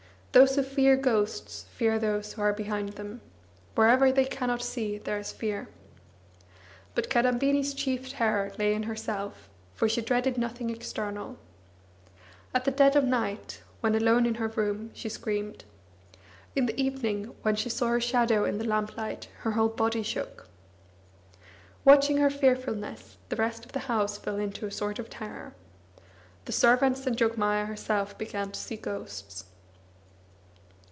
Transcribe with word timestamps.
Those 0.33 0.55
who 0.55 0.63
fear 0.63 0.95
ghosts 0.95 1.63
fear 1.73 1.99
those 1.99 2.31
who 2.31 2.41
are 2.41 2.53
behind 2.53 2.93
them; 2.93 3.19
wherever 3.75 4.13
they 4.13 4.23
cannot 4.23 4.61
see 4.61 4.97
there 4.97 5.19
is 5.19 5.33
fear. 5.33 5.67
But 6.95 7.09
Kadambini's 7.09 7.73
chief 7.73 8.07
terror 8.11 8.53
lay 8.57 8.73
in 8.73 8.83
herself, 8.83 9.49
for 9.73 9.89
she 9.89 10.01
dreaded 10.01 10.37
nothing 10.37 10.69
external. 10.69 11.37
At 12.53 12.63
the 12.63 12.71
dead 12.71 12.95
of 12.95 13.03
night, 13.03 13.61
when 13.81 13.93
alone 13.93 14.25
in 14.25 14.35
her 14.35 14.47
room, 14.47 14.91
she 14.93 15.09
screamed; 15.09 15.65
in 16.55 16.65
the 16.65 16.81
evening, 16.81 17.35
when 17.41 17.57
she 17.57 17.67
saw 17.67 17.89
her 17.89 17.99
shadow 17.99 18.45
in 18.45 18.57
the 18.57 18.63
lamp 18.63 18.95
light, 18.95 19.27
her 19.41 19.51
whole 19.51 19.67
body 19.67 20.01
shook. 20.01 20.47
Watching 21.83 22.19
her 22.19 22.29
fearfulness, 22.29 23.17
the 23.27 23.35
rest 23.35 23.65
of 23.65 23.73
the 23.73 23.79
house 23.79 24.17
fell 24.17 24.37
into 24.37 24.65
a 24.65 24.71
sort 24.71 24.97
of 24.97 25.09
terror. 25.09 25.53
The 26.45 26.53
servants 26.53 27.05
and 27.05 27.17
Jogmaya 27.17 27.65
herself 27.65 28.17
began 28.17 28.51
to 28.51 28.59
see 28.61 28.77
ghosts. 28.77 29.43